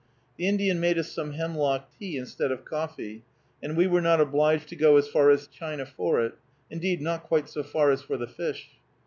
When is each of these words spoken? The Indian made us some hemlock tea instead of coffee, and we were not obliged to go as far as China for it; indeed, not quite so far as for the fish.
The 0.37 0.47
Indian 0.47 0.79
made 0.79 0.97
us 0.97 1.11
some 1.11 1.33
hemlock 1.33 1.91
tea 1.99 2.17
instead 2.17 2.51
of 2.51 2.65
coffee, 2.65 3.23
and 3.61 3.77
we 3.77 3.85
were 3.85 4.01
not 4.01 4.19
obliged 4.19 4.67
to 4.69 4.75
go 4.75 4.97
as 4.97 5.07
far 5.07 5.29
as 5.29 5.45
China 5.45 5.85
for 5.85 6.25
it; 6.25 6.33
indeed, 6.71 7.01
not 7.01 7.21
quite 7.21 7.47
so 7.47 7.61
far 7.61 7.91
as 7.91 8.01
for 8.01 8.17
the 8.17 8.25
fish. 8.25 8.69